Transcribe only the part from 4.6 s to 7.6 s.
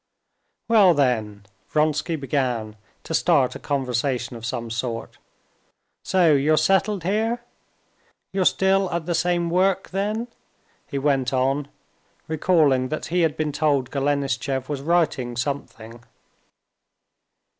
sort; "so you're settled here?